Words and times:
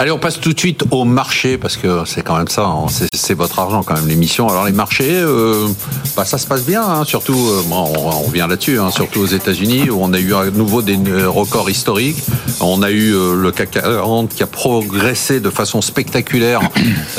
Allez, 0.00 0.12
on 0.12 0.18
passe 0.18 0.40
tout 0.40 0.54
de 0.54 0.58
suite 0.58 0.84
au 0.92 1.04
marché 1.04 1.58
parce 1.58 1.76
que 1.76 2.04
c'est 2.06 2.22
quand 2.22 2.38
même 2.38 2.48
ça, 2.48 2.64
hein, 2.64 2.86
c'est 3.12 3.34
votre 3.34 3.58
argent 3.58 3.82
quand 3.82 3.92
même 3.92 4.08
l'émission. 4.08 4.48
Alors 4.48 4.64
les 4.64 4.72
marchés, 4.72 5.10
euh, 5.12 5.68
bah, 6.16 6.24
ça 6.24 6.38
se 6.38 6.46
passe 6.46 6.64
bien, 6.64 6.82
hein, 6.82 7.04
surtout, 7.04 7.34
euh, 7.34 7.62
bon, 7.66 7.92
on, 7.98 8.22
revient 8.22 8.46
là-dessus, 8.48 8.80
hein, 8.80 8.90
surtout 8.90 9.20
aux 9.20 9.26
États-Unis 9.26 9.90
où 9.90 9.98
on 10.00 10.14
a 10.14 10.18
eu 10.18 10.32
à 10.32 10.46
nouveau 10.50 10.80
des 10.80 10.96
euh, 10.96 11.28
records 11.28 11.68
historiques. 11.68 12.16
On 12.60 12.82
a 12.82 12.90
eu 12.90 13.12
le 13.12 13.52
CAC 13.52 13.72
40 13.72 14.30
qui 14.30 14.42
a 14.42 14.46
progressé 14.46 15.38
de 15.38 15.50
façon 15.50 15.82
spectaculaire 15.82 16.62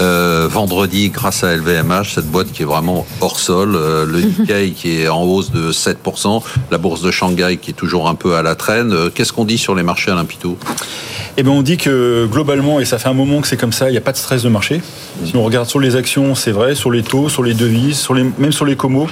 vendredi 0.50 1.10
grâce 1.10 1.44
à 1.44 1.56
LVMH, 1.56 2.16
cette 2.16 2.32
boîte 2.32 2.52
qui 2.52 2.64
est 2.64 2.66
vraiment 2.66 3.06
hors 3.20 3.40
sol. 3.40 3.74
le 3.74 4.22
Nikkei 4.40 4.72
qui 4.72 5.02
est 5.02 5.08
en 5.08 5.22
hausse 5.22 5.52
de 5.52 5.72
7%, 5.72 6.42
la 6.72 6.80
bourse 6.80 7.04
de 7.04 7.12
Shanghai 7.12 7.60
qui 7.62 7.70
est 7.70 7.76
toujours 7.76 8.10
un 8.10 8.16
peu 8.16 8.38
à 8.38 8.42
la 8.42 8.56
traîne. 8.56 9.12
Qu'est-ce 9.14 9.34
qu'on 9.34 9.46
dit 9.46 9.60
sur 9.60 9.76
les 9.76 9.84
marchés, 9.84 10.10
Alain 10.10 10.26
Pitou 10.26 10.58
eh 11.38 11.44
bien, 11.44 11.52
on 11.52 11.62
dit 11.62 11.78
que 11.78 12.28
globalement, 12.32 12.80
et 12.80 12.86
ça 12.86 13.00
fait 13.00 13.10
un 13.10 13.14
moment 13.14 13.42
que 13.42 13.48
c'est 13.48 13.58
comme 13.58 13.72
ça, 13.72 13.90
il 13.90 13.92
n'y 13.92 13.98
a 13.98 14.02
pas 14.02 14.12
de 14.12 14.18
stress 14.18 14.44
de 14.44 14.50
marché. 14.50 14.82
Si 15.26 15.36
on 15.36 15.44
regarde 15.44 15.68
sur 15.68 15.80
les 15.80 15.96
actions, 15.96 16.36
c'est 16.36 16.52
vrai, 16.52 16.76
sur 16.76 16.92
les 16.92 17.04
taux, 17.04 17.30
sur 17.30 17.44
les 17.44 17.54
devises, 17.54 18.08
même 18.38 18.52
sur 18.52 18.66
les 18.66 18.76
comos 18.76 19.08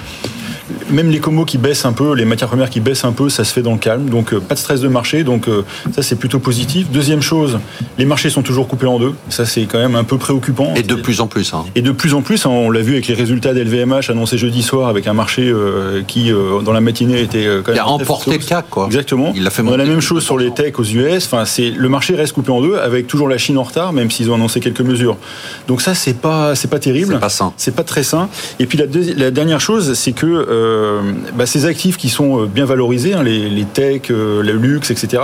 même 0.91 1.09
les 1.09 1.20
comos 1.20 1.45
qui 1.45 1.57
baissent 1.57 1.85
un 1.85 1.93
peu, 1.93 2.13
les 2.13 2.25
matières 2.25 2.49
premières 2.49 2.70
qui 2.70 2.79
baissent 2.79 3.05
un 3.05 3.11
peu, 3.11 3.29
ça 3.29 3.43
se 3.43 3.53
fait 3.53 3.61
dans 3.61 3.73
le 3.73 3.77
calme. 3.77 4.09
Donc 4.09 4.34
euh, 4.34 4.39
pas 4.39 4.55
de 4.55 4.59
stress 4.59 4.81
de 4.81 4.88
marché. 4.88 5.23
Donc 5.23 5.48
euh, 5.48 5.63
ça 5.93 6.02
c'est 6.02 6.15
plutôt 6.15 6.39
positif. 6.39 6.89
Deuxième 6.91 7.21
chose, 7.21 7.59
les 7.98 8.05
marchés 8.05 8.29
sont 8.29 8.41
toujours 8.41 8.67
coupés 8.67 8.88
en 8.88 8.99
deux. 8.99 9.13
Ça 9.29 9.45
c'est 9.45 9.63
quand 9.63 9.79
même 9.79 9.95
un 9.95 10.03
peu 10.03 10.17
préoccupant. 10.17 10.73
Et 10.75 10.84
de 10.84 10.95
plus 10.95 11.21
en 11.21 11.27
plus. 11.27 11.53
Hein. 11.53 11.65
Et 11.75 11.81
de 11.81 11.91
plus 11.91 12.13
en 12.13 12.21
plus, 12.21 12.45
hein, 12.45 12.49
on 12.49 12.70
l'a 12.71 12.81
vu 12.81 12.93
avec 12.93 13.07
les 13.07 13.13
résultats 13.13 13.53
d'LVMH 13.53 14.09
annoncés 14.09 14.38
jeudi 14.38 14.63
soir 14.63 14.89
avec 14.89 15.07
un 15.07 15.13
marché 15.13 15.49
euh, 15.49 16.02
qui 16.07 16.31
dans 16.63 16.73
la 16.73 16.81
matinée 16.81 17.21
était 17.21 17.45
quand 17.63 17.71
même. 17.71 17.76
Il 17.76 17.79
a 17.79 17.87
emporté 17.87 18.31
le 18.31 18.37
CAC 18.37 18.70
quoi. 18.70 18.85
Exactement. 18.87 19.34
Il 19.35 19.45
a 19.45 19.49
fait. 19.49 19.62
On 19.62 19.71
a 19.71 19.77
la 19.77 19.85
même 19.85 20.01
chose 20.01 20.23
sur 20.23 20.37
les 20.37 20.51
techs 20.51 20.79
aux 20.79 20.84
US. 20.84 21.26
Enfin 21.26 21.45
c'est 21.45 21.70
le 21.70 21.90
marché 21.90 22.15
reste 22.15 22.34
coupé 22.34 22.51
en 22.51 22.62
deux 22.62 22.77
avec 22.77 23.07
toujours 23.07 23.27
la 23.27 23.37
Chine 23.37 23.57
en 23.57 23.63
retard, 23.63 23.93
même 23.93 24.12
s'ils 24.12 24.31
ont 24.31 24.35
annoncé 24.35 24.59
quelques 24.59 24.81
mesures. 24.81 25.17
Donc 25.67 25.81
ça 25.81 25.93
c'est 25.93 26.13
pas 26.13 26.55
c'est 26.55 26.70
pas 26.70 26.79
terrible. 26.79 27.13
C'est 27.13 27.20
pas 27.20 27.29
sain. 27.29 27.54
C'est 27.57 27.76
pas 27.76 27.84
très 27.84 28.04
sain. 28.04 28.29
Et 28.60 28.65
puis 28.65 28.77
la, 28.77 28.85
la 29.17 29.32
dernière 29.32 29.62
chose 29.62 29.93
c'est 29.93 30.12
que 30.12 30.26
euh, 30.26 30.79
bah, 31.34 31.46
ces 31.46 31.66
actifs 31.66 31.98
qui 31.98 32.10
sont 32.10 32.44
euh, 32.44 32.46
bien 32.46 32.66
valorisés, 32.66 33.13
hein, 33.13 33.24
les, 33.24 33.49
les 33.49 33.66
techs, 33.66 34.12
euh, 34.12 34.41
le 34.41 34.54
luxe, 34.54 34.91
etc., 34.91 35.24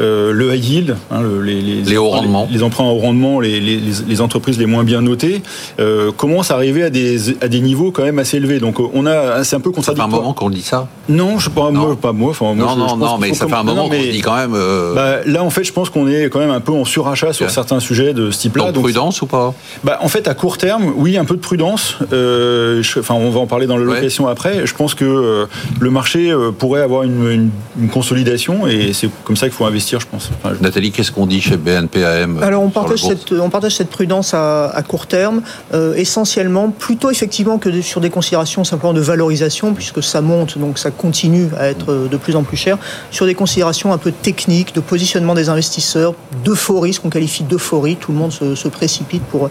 euh, 0.00 0.32
le 0.32 0.54
high 0.54 0.64
yield, 0.64 0.96
hein, 1.10 1.20
les, 1.42 1.60
les, 1.60 1.82
les, 1.82 1.96
hauts 1.96 2.08
rendements. 2.08 2.48
les, 2.50 2.62
emprunts 2.62 2.84
au 2.84 2.98
rendement, 2.98 3.40
les, 3.40 4.20
entreprises 4.20 4.58
les 4.58 4.66
moins 4.66 4.84
bien 4.84 5.02
notées, 5.02 5.42
euh, 5.80 6.12
commencent 6.12 6.50
à 6.50 6.54
arriver 6.54 6.82
à 6.82 6.90
des, 6.90 7.34
à 7.42 7.48
des 7.48 7.60
niveaux 7.60 7.90
quand 7.90 8.02
même 8.02 8.18
assez 8.18 8.38
élevés. 8.38 8.58
Donc 8.58 8.76
on 8.80 9.06
a, 9.06 9.44
c'est 9.44 9.56
un 9.56 9.60
peu 9.60 9.70
contradictoire. 9.70 10.08
Ça 10.08 10.10
fait 10.10 10.18
un 10.18 10.22
moment 10.22 10.34
qu'on 10.34 10.50
dit 10.50 10.62
ça 10.62 10.88
Non, 11.08 11.38
je 11.38 11.50
pas 11.50 11.70
moi, 11.70 11.96
pas 12.00 12.12
moi. 12.12 12.30
Enfin, 12.30 12.54
non, 12.54 12.76
non, 12.76 12.96
non, 12.96 13.18
mais 13.18 13.34
ça 13.34 13.46
fait 13.46 13.54
un 13.54 13.62
moment 13.62 13.88
qu'on 13.88 13.98
dit 13.98 14.20
quand 14.20 14.36
même. 14.36 14.54
Euh... 14.54 14.94
Bah, 14.94 15.16
là, 15.26 15.44
en 15.44 15.50
fait, 15.50 15.64
je 15.64 15.72
pense 15.72 15.90
qu'on 15.90 16.08
est 16.08 16.30
quand 16.30 16.40
même 16.40 16.50
un 16.50 16.60
peu 16.60 16.72
en 16.72 16.84
surachat 16.84 17.32
sur 17.32 17.50
certains 17.50 17.80
sujets 17.80 18.14
de 18.14 18.30
ce 18.30 18.38
type-là. 18.40 18.72
Donc, 18.72 18.84
prudence 18.84 19.20
ou 19.22 19.26
pas? 19.26 19.54
Bah, 19.84 19.98
En 20.00 20.08
fait, 20.08 20.26
à 20.28 20.34
court 20.34 20.58
terme, 20.58 20.92
oui, 20.96 21.18
un 21.18 21.24
peu 21.24 21.36
de 21.36 21.40
prudence. 21.40 21.98
Enfin, 22.02 23.14
on 23.14 23.30
va 23.30 23.40
en 23.40 23.46
parler 23.46 23.66
dans 23.66 23.76
la 23.76 23.84
location 23.84 24.26
après. 24.26 24.66
Je 24.66 24.74
pense 24.74 24.94
que 24.94 25.46
le 25.80 25.90
marché 25.90 26.34
pourrait 26.58 26.82
avoir 26.82 27.02
une, 27.02 27.30
une, 27.30 27.50
une 27.78 27.88
consolidation 27.88 28.66
et 28.66 28.92
c'est 28.92 29.08
comme 29.24 29.36
ça 29.36 29.46
qu'il 29.46 29.54
faut 29.54 29.64
investir, 29.64 29.81
je 29.90 30.06
pense. 30.06 30.30
Enfin, 30.42 30.54
Nathalie, 30.60 30.90
qu'est-ce 30.92 31.12
qu'on 31.12 31.26
dit 31.26 31.40
chez 31.40 31.56
BNPAM 31.56 32.42
Alors 32.42 32.62
on 32.62 32.70
partage, 32.70 33.02
cette, 33.02 33.32
on 33.32 33.50
partage 33.50 33.76
cette 33.76 33.90
prudence 33.90 34.34
à, 34.34 34.66
à 34.66 34.82
court 34.82 35.06
terme, 35.06 35.42
euh, 35.74 35.94
essentiellement 35.94 36.70
plutôt 36.70 37.10
effectivement 37.10 37.58
que 37.58 37.68
de, 37.68 37.80
sur 37.80 38.00
des 38.00 38.10
considérations 38.10 38.64
simplement 38.64 38.92
de 38.92 39.00
valorisation, 39.00 39.74
puisque 39.74 40.02
ça 40.02 40.20
monte, 40.20 40.58
donc 40.58 40.78
ça 40.78 40.90
continue 40.90 41.48
à 41.58 41.68
être 41.68 42.08
de 42.08 42.16
plus 42.16 42.36
en 42.36 42.42
plus 42.42 42.56
cher, 42.56 42.78
sur 43.10 43.26
des 43.26 43.34
considérations 43.34 43.92
un 43.92 43.98
peu 43.98 44.12
techniques, 44.12 44.74
de 44.74 44.80
positionnement 44.80 45.34
des 45.34 45.48
investisseurs, 45.48 46.14
d'euphorie, 46.44 46.94
ce 46.94 47.00
qu'on 47.00 47.10
qualifie 47.10 47.42
d'euphorie, 47.42 47.96
tout 47.96 48.12
le 48.12 48.18
monde 48.18 48.32
se, 48.32 48.54
se, 48.54 48.68
précipite 48.68 49.22
pour, 49.24 49.50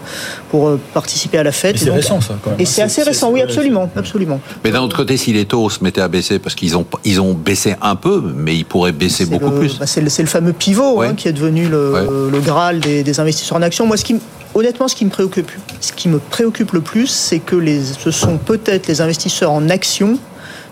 pour 0.50 0.68
euh, 0.68 0.80
participer 0.94 1.38
à 1.38 1.42
la 1.42 1.52
fête. 1.52 1.78
C'est 1.78 1.90
récent 1.90 2.20
ça 2.20 2.34
quand 2.42 2.50
même. 2.50 2.60
Et 2.60 2.64
c'est 2.64 2.82
assez 2.82 3.02
récent, 3.02 3.30
oui 3.30 3.40
absolument. 3.40 3.90
absolument. 3.96 4.40
Mais 4.64 4.70
d'un 4.70 4.80
autre 4.80 4.96
côté, 4.96 5.16
si 5.16 5.32
les 5.32 5.44
taux 5.44 5.68
se 5.70 5.82
mettaient 5.82 6.00
à 6.00 6.08
baisser, 6.08 6.38
parce 6.38 6.54
qu'ils 6.54 6.76
ont, 6.76 6.86
ils 7.04 7.20
ont 7.20 7.34
baissé 7.34 7.76
un 7.80 7.96
peu, 7.96 8.22
mais 8.34 8.56
ils 8.56 8.64
pourraient 8.64 8.92
baisser 8.92 9.26
beaucoup 9.26 9.50
le, 9.50 9.58
plus. 9.58 9.78
Bah 9.78 9.86
c'est 9.86 10.21
le, 10.22 10.26
le 10.26 10.30
fameux 10.30 10.52
pivot 10.52 10.96
ouais. 10.98 11.08
hein, 11.08 11.14
qui 11.14 11.28
est 11.28 11.32
devenu 11.32 11.68
le, 11.68 11.92
ouais. 11.92 12.30
le 12.30 12.40
Graal 12.40 12.80
des, 12.80 13.02
des, 13.02 13.20
investisseurs 13.20 13.58
en 13.58 13.62
actions. 13.62 13.86
Moi, 13.86 13.96
ce 13.96 14.04
qui, 14.04 14.20
honnêtement, 14.54 14.88
ce 14.88 14.96
qui 14.96 15.04
me 15.04 15.10
préoccupe, 15.10 15.50
ce 15.80 15.92
qui 15.92 16.08
me 16.08 16.18
préoccupe 16.18 16.72
le 16.72 16.80
plus, 16.80 17.06
c'est 17.06 17.38
que 17.38 17.56
les, 17.56 17.80
ce 17.82 18.10
sont 18.10 18.38
peut-être 18.38 18.86
les 18.86 19.00
investisseurs 19.00 19.50
en 19.50 19.68
actions 19.68 20.18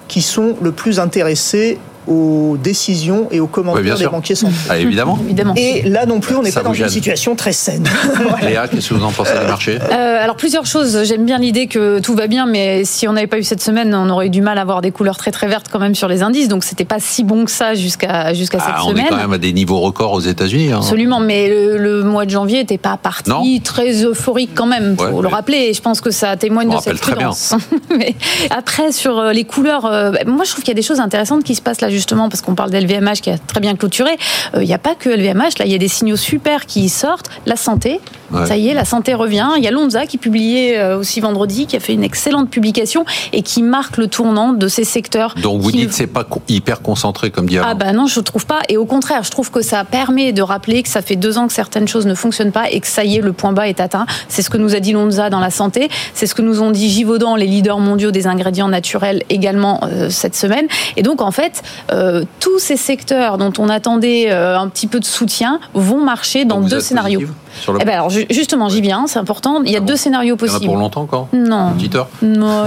qui 0.09 0.23
sont 0.23 0.57
le 0.61 0.73
plus 0.73 0.99
intéressés 0.99 1.79
aux 2.07 2.57
décisions 2.63 3.29
et 3.31 3.41
aux 3.41 3.47
commentaires 3.47 3.95
oui, 3.95 4.01
des 4.01 4.09
banquiers 4.09 4.35
centraux. 4.35 4.57
Ah, 4.69 4.79
évidemment. 4.79 5.19
évidemment. 5.23 5.55
Et 5.57 5.83
là 5.83 6.07
non 6.07 6.21
plus, 6.21 6.35
on 6.35 6.43
n'est 6.43 6.53
pas 6.53 6.63
dans 6.63 6.73
gêne. 6.73 6.87
une 6.87 6.93
situation 6.93 7.37
très 7.37 7.53
saine. 7.53 7.87
voilà. 8.29 8.49
Léa, 8.49 8.69
qu'est-ce 8.69 8.89
que 8.89 8.95
vous 8.95 9.05
en 9.05 9.11
pensez 9.11 9.33
des 9.33 9.47
marchés 9.47 9.79
euh, 9.81 10.23
Alors 10.23 10.37
plusieurs 10.37 10.67
choses. 10.67 11.05
J'aime 11.05 11.25
bien 11.25 11.39
l'idée 11.39 11.67
que 11.67 12.01
tout 12.01 12.15
va 12.15 12.27
bien, 12.27 12.47
mais 12.47 12.85
si 12.85 13.07
on 13.07 13.13
n'avait 13.13 13.27
pas 13.27 13.39
eu 13.39 13.43
cette 13.43 13.63
semaine, 13.63 13.95
on 13.95 14.09
aurait 14.09 14.27
eu 14.27 14.31
du 14.31 14.41
mal 14.41 14.59
à 14.59 14.63
avoir 14.63 14.81
des 14.81 14.91
couleurs 14.91 15.17
très 15.17 15.31
très 15.31 15.47
vertes 15.47 15.67
quand 15.71 15.79
même 15.79 15.95
sur 15.95 16.09
les 16.09 16.23
indices. 16.23 16.49
Donc 16.49 16.65
c'était 16.65 16.85
pas 16.85 17.01
si 17.01 17.23
bon 17.23 17.45
que 17.45 17.51
ça 17.51 17.75
jusqu'à 17.75 18.33
jusqu'à 18.33 18.59
ah, 18.61 18.65
cette 18.67 18.85
on 18.85 18.91
semaine. 18.91 19.05
On 19.05 19.07
est 19.07 19.11
quand 19.11 19.17
même 19.17 19.33
à 19.33 19.39
des 19.39 19.53
niveaux 19.53 19.81
records 19.81 20.13
aux 20.13 20.21
États-Unis. 20.21 20.73
Hein. 20.73 20.79
Absolument, 20.79 21.21
mais 21.21 21.49
le, 21.49 21.77
le, 21.77 22.03
mois 22.03 22.25
de 22.25 22.31
janvier 22.31 22.59
n'était 22.59 22.79
pas 22.79 22.97
parti 22.97 23.31
non. 23.31 23.45
très 23.63 24.05
euphorique 24.05 24.53
quand 24.55 24.67
même. 24.67 24.97
Faut 24.97 25.05
ouais, 25.05 25.23
le 25.23 25.29
rappeler. 25.29 25.69
Et 25.71 25.75
je 25.75 25.83
pense 25.83 26.01
que 26.01 26.11
ça 26.11 26.37
témoigne 26.37 26.71
de 26.71 26.81
cette 26.81 27.01
prudence. 27.01 27.55
mais 27.97 28.15
après 28.51 28.93
sur 28.93 29.25
les 29.25 29.45
couleurs, 29.45 29.85
euh, 29.85 30.13
moi 30.27 30.45
je 30.45 30.51
trouve 30.53 30.65
qu'il 30.65 30.73
y 30.73 30.77
a 30.77 30.81
des 30.81 30.87
choses 30.87 31.01
intéressantes 31.01 31.45
qui 31.45 31.55
se 31.55 31.61
passent 31.61 31.83
là 31.83 31.90
justement 31.91 32.29
parce 32.29 32.43
qu'on 32.43 32.55
parle 32.55 32.71
LVMH 32.71 33.21
qui 33.23 33.31
a 33.31 33.39
très 33.39 33.61
bien 33.61 33.75
clôturé. 33.77 34.17
Il 34.55 34.61
euh, 34.61 34.65
n'y 34.65 34.75
a 34.75 34.79
pas 34.79 34.95
que 34.95 35.09
LVMH, 35.09 35.59
là, 35.59 35.67
il 35.67 35.73
y 35.73 35.75
a 35.75 35.79
des 35.79 35.89
signaux 35.89 36.17
super 36.17 36.67
qui 36.67 36.89
sortent. 36.89 37.31
La 37.47 37.57
santé, 37.57 38.01
ouais. 38.33 38.47
ça 38.47 38.57
y 38.57 38.69
est, 38.69 38.75
la 38.75 38.85
santé 38.85 39.15
revient. 39.15 39.49
Il 39.57 39.63
y 39.63 39.69
a 39.69 39.71
Lonza 39.71 40.07
qui 40.07 40.19
publiait 40.19 40.79
euh, 40.79 40.99
aussi 40.99 41.21
vendredi, 41.21 41.67
qui 41.67 41.77
a 41.77 41.81
fait 41.81 41.93
une 41.93 42.05
excellente 42.05 42.51
publication 42.51 43.05
et 43.33 43.43
qui 43.43 43.63
marque 43.63 43.97
le 43.97 44.09
tournant 44.09 44.53
de 44.53 44.69
ces 44.69 44.85
secteurs. 44.85 45.35
Donc 45.43 45.61
vous 45.61 45.71
qui... 45.71 45.79
dites 45.79 45.89
que 45.91 45.95
c'est 45.95 46.07
pas 46.07 46.27
hyper 46.49 46.83
concentré 46.83 47.31
comme 47.31 47.47
dit 47.47 47.59
Ah 47.59 47.75
bah 47.75 47.93
non, 47.93 48.07
je 48.07 48.21
trouve 48.21 48.47
pas. 48.47 48.61
Et 48.69 48.77
au 48.77 48.85
contraire, 48.85 49.23
je 49.23 49.31
trouve 49.31 49.51
que 49.51 49.63
ça 49.63 49.85
permet 49.85 50.33
de 50.33 50.43
rappeler 50.43 50.83
que 50.83 50.89
ça 50.89 51.03
fait 51.03 51.17
deux 51.17 51.39
ans 51.39 51.47
que 51.47 51.53
certaines 51.53 51.89
choses 51.89 52.07
ne 52.07 52.15
fonctionnent 52.15 52.53
pas 52.53 52.71
et 52.71 52.81
que 52.81 52.87
ça 52.87 53.05
y 53.05 53.17
est, 53.17 53.21
le 53.21 53.33
point 53.33 53.53
bas 53.53 53.69
est 53.69 53.81
atteint. 53.81 54.07
C'est 54.29 54.43
ce 54.43 54.51
que 54.51 54.57
nous 54.57 54.75
a 54.75 54.81
dit 54.81 54.93
Lonza 54.93 55.31
dans 55.31 55.41
la 55.41 55.51
santé. 55.51 55.89
C'est 56.15 56.27
ce 56.27 56.35
que 56.35 56.43
nous 56.43 56.63
ont 56.63 56.71
dit 56.71 56.89
Givaudan, 56.89 57.37
les 57.37 57.47
leaders 57.47 57.79
mondiaux 57.79 58.11
des 58.11 58.27
ingrédients 58.27 58.69
naturels 58.69 59.23
également 59.29 59.81
euh, 59.85 60.09
cette 60.11 60.37
semaine. 60.37 60.67
Et 60.97 61.03
donc 61.03 61.21
en 61.23 61.31
fait, 61.31 61.63
euh, 61.93 62.25
tous 62.39 62.59
ces 62.59 62.77
secteurs 62.77 63.39
dont 63.39 63.53
on 63.59 63.69
attendait 63.69 64.31
euh, 64.31 64.59
un 64.59 64.69
petit 64.69 64.87
peu 64.87 65.01
de 65.01 65.05
soutien 65.05 65.61
vont 65.75 66.03
marcher 66.03 66.45
dans 66.45 66.61
deux 66.61 66.81
scénarios. 66.81 67.23
Sur 67.61 67.73
le... 67.73 67.81
eh 67.83 67.85
ben 67.85 67.95
alors 67.95 68.11
justement, 68.31 68.69
j'y 68.69 68.81
viens, 68.81 69.07
c'est 69.07 69.19
important. 69.19 69.63
Il 69.65 69.73
y 69.73 69.77
a 69.77 69.79
ah 69.79 69.81
deux 69.81 69.97
scénarios 69.97 70.37
possibles. 70.37 70.65
Il 70.65 70.67
y 70.67 70.69
en 70.69 70.73
a 70.73 70.75
pour 70.75 70.83
longtemps 70.83 71.03
encore 71.03 71.29
Non. 71.33 71.73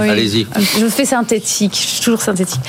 Oui. 0.00 0.08
Allez-y. 0.08 0.46
Je 0.78 0.86
fais 0.86 1.04
synthétique, 1.04 1.74
je 1.74 1.86
suis 1.86 2.04
toujours 2.04 2.20
synthétique. 2.20 2.60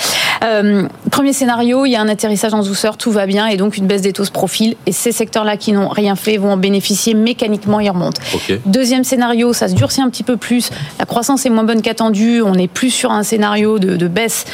Euh, 0.44 0.88
premier 1.12 1.34
scénario, 1.34 1.86
il 1.86 1.92
y 1.92 1.96
a 1.96 2.02
un 2.02 2.08
atterrissage 2.08 2.54
en 2.54 2.64
douceur, 2.64 2.98
tout 2.98 3.12
va 3.12 3.26
bien, 3.26 3.48
et 3.48 3.58
donc 3.58 3.78
une 3.78 3.88
baisse 3.88 4.02
des 4.02 4.14
taux 4.14 4.26
se 4.26 4.32
profile, 4.32 4.76
et 4.86 4.92
ces 4.92 5.12
secteurs-là 5.12 5.58
qui 5.58 5.72
n'ont 5.72 5.90
rien 5.90 6.16
fait 6.16 6.38
vont 6.38 6.52
en 6.52 6.58
bénéficier 6.58 7.14
mécaniquement, 7.14 7.80
ils 7.80 7.90
remontent. 7.90 8.22
Okay. 8.34 8.62
Deuxième 8.66 9.04
scénario, 9.04 9.54
ça 9.54 9.68
se 9.68 9.74
durcit 9.74 10.02
un 10.02 10.10
petit 10.10 10.24
peu 10.24 10.38
plus, 10.38 10.70
la 11.00 11.06
croissance 11.06 11.46
est 11.46 11.50
moins 11.50 11.64
bonne 11.64 11.82
qu'attendue, 11.82 12.42
on 12.42 12.56
est 12.56 12.68
plus 12.68 12.92
sur 12.92 13.12
un 13.12 13.24
scénario 13.24 13.80
de, 13.80 13.96
de 13.96 14.08
baisse 14.08 14.46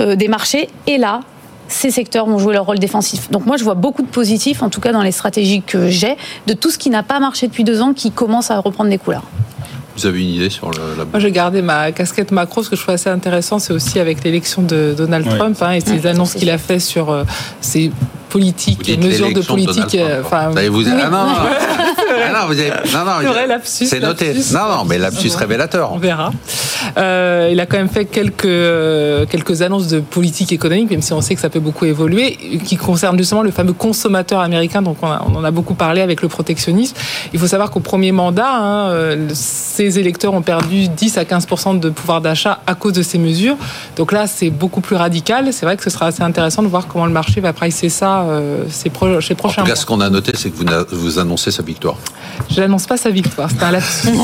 euh, 0.00 0.16
des 0.16 0.28
marchés, 0.28 0.68
et 0.86 0.98
là, 0.98 1.20
ces 1.68 1.90
secteurs 1.90 2.26
vont 2.26 2.38
jouer 2.38 2.54
leur 2.54 2.66
rôle 2.66 2.78
défensif. 2.78 3.30
Donc 3.30 3.46
moi, 3.46 3.56
je 3.56 3.64
vois 3.64 3.74
beaucoup 3.74 4.02
de 4.02 4.08
positifs, 4.08 4.62
en 4.62 4.70
tout 4.70 4.80
cas 4.80 4.92
dans 4.92 5.02
les 5.02 5.12
stratégies 5.12 5.62
que 5.62 5.88
j'ai, 5.88 6.16
de 6.46 6.54
tout 6.54 6.70
ce 6.70 6.78
qui 6.78 6.90
n'a 6.90 7.02
pas 7.02 7.20
marché 7.20 7.46
depuis 7.46 7.64
deux 7.64 7.80
ans, 7.80 7.92
qui 7.92 8.10
commence 8.10 8.50
à 8.50 8.58
reprendre 8.58 8.90
des 8.90 8.98
couleurs. 8.98 9.24
Vous 9.96 10.06
avez 10.06 10.20
une 10.20 10.28
idée 10.28 10.50
sur 10.50 10.70
le, 10.70 10.78
la... 10.96 11.04
Moi, 11.04 11.18
j'ai 11.18 11.32
gardé 11.32 11.60
ma 11.60 11.90
casquette 11.90 12.30
macro. 12.30 12.62
Ce 12.62 12.70
que 12.70 12.76
je 12.76 12.82
trouve 12.82 12.94
assez 12.94 13.10
intéressant, 13.10 13.58
c'est 13.58 13.72
aussi 13.72 13.98
avec 13.98 14.22
l'élection 14.22 14.62
de 14.62 14.94
Donald 14.96 15.26
oui. 15.26 15.36
Trump 15.36 15.60
hein, 15.60 15.72
et 15.72 15.80
ses 15.80 16.06
annonces 16.06 16.34
qu'il 16.34 16.50
a 16.50 16.58
fait 16.58 16.78
sur 16.78 17.10
euh, 17.10 17.24
ses 17.60 17.90
politiques 18.28 18.88
et 18.88 18.96
mesures 18.96 19.32
de 19.32 19.40
politique. 19.40 19.96
Euh, 19.96 20.22
vous... 20.22 20.76
oui. 20.78 20.86
ah 20.88 21.10
non, 21.10 21.26
non. 22.18 22.24
ah 22.28 22.40
non, 22.40 22.46
vous 22.46 22.58
avez... 22.58 22.70
non, 22.70 23.04
non, 23.04 23.58
c'est 23.62 24.00
noté. 24.00 24.34
Non, 24.52 24.68
non, 24.68 24.84
mais 24.84 24.98
lapsus 24.98 25.30
révélateur. 25.36 25.92
On 25.92 25.98
verra. 25.98 26.30
Euh, 26.96 27.48
il 27.52 27.60
a 27.60 27.66
quand 27.66 27.78
même 27.78 27.88
fait 27.88 28.04
quelques 28.04 29.28
quelques 29.28 29.62
annonces 29.62 29.88
de 29.88 30.00
politique 30.00 30.52
économique, 30.52 30.90
même 30.90 31.02
si 31.02 31.12
on 31.12 31.20
sait 31.20 31.34
que 31.34 31.40
ça 31.40 31.50
peut 31.50 31.60
beaucoup 31.60 31.84
évoluer, 31.84 32.36
qui 32.64 32.76
concernent 32.76 33.18
justement 33.18 33.42
le 33.42 33.50
fameux 33.50 33.72
consommateur 33.72 34.40
américain. 34.40 34.82
Donc 34.82 34.98
on, 35.02 35.06
a, 35.06 35.24
on 35.26 35.34
en 35.34 35.44
a 35.44 35.50
beaucoup 35.50 35.74
parlé 35.74 36.00
avec 36.00 36.22
le 36.22 36.28
protectionnisme. 36.28 36.94
Il 37.32 37.38
faut 37.38 37.46
savoir 37.46 37.70
qu'au 37.70 37.80
premier 37.80 38.12
mandat, 38.12 38.50
hein, 38.50 39.16
ces 39.32 39.98
électeurs 39.98 40.34
ont 40.34 40.42
perdu 40.42 40.88
10 40.88 41.18
à 41.18 41.24
15% 41.24 41.80
de 41.80 41.90
pouvoir 41.90 42.20
d'achat 42.20 42.60
à 42.66 42.74
cause 42.74 42.92
de 42.92 43.02
ces 43.02 43.18
mesures. 43.18 43.56
Donc 43.96 44.12
là, 44.12 44.26
c'est 44.26 44.50
beaucoup 44.50 44.80
plus 44.80 44.96
radical. 44.96 45.52
C'est 45.52 45.66
vrai 45.66 45.76
que 45.76 45.82
ce 45.82 45.90
sera 45.90 46.06
assez 46.06 46.22
intéressant 46.22 46.62
de 46.62 46.68
voir 46.68 46.86
comment 46.86 47.06
le 47.06 47.12
marché 47.12 47.40
va 47.40 47.52
pricer 47.52 47.88
ça 47.88 48.22
euh, 48.22 48.64
ces, 48.70 48.90
pro 48.90 49.20
ces 49.20 49.34
prochains 49.34 49.62
En 49.62 49.64
tout 49.64 49.70
cas, 49.70 49.74
mois. 49.74 49.76
ce 49.76 49.86
qu'on 49.86 50.00
a 50.00 50.10
noté, 50.10 50.32
c'est 50.34 50.50
que 50.50 50.56
vous, 50.56 50.66
vous, 50.92 51.18
annoncez 51.18 51.50
sa 51.50 51.62
victoire. 51.62 51.96
Je 52.50 52.60
n'annonce 52.60 52.86
pas 52.86 52.96
sa 52.96 53.10
victoire. 53.10 53.50
C'est 53.50 53.62
un 53.64 53.70
lapsus. 53.70 54.08